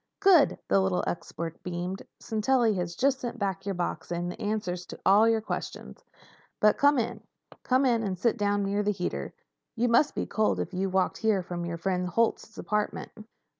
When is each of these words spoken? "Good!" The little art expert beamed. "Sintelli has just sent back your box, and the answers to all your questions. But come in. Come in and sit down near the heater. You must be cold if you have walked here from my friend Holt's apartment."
"Good!" 0.19 0.57
The 0.67 0.79
little 0.81 1.03
art 1.05 1.09
expert 1.09 1.61
beamed. 1.61 2.01
"Sintelli 2.19 2.73
has 2.73 2.95
just 2.95 3.19
sent 3.19 3.37
back 3.37 3.67
your 3.67 3.75
box, 3.75 4.11
and 4.11 4.31
the 4.31 4.41
answers 4.41 4.83
to 4.87 4.99
all 5.05 5.29
your 5.29 5.41
questions. 5.41 6.03
But 6.59 6.79
come 6.79 6.97
in. 6.97 7.21
Come 7.61 7.85
in 7.85 8.01
and 8.01 8.17
sit 8.17 8.35
down 8.35 8.63
near 8.63 8.81
the 8.81 8.89
heater. 8.89 9.31
You 9.75 9.89
must 9.89 10.15
be 10.15 10.25
cold 10.25 10.59
if 10.59 10.73
you 10.73 10.87
have 10.87 10.93
walked 10.95 11.17
here 11.19 11.43
from 11.43 11.61
my 11.61 11.75
friend 11.75 12.07
Holt's 12.09 12.57
apartment." 12.57 13.11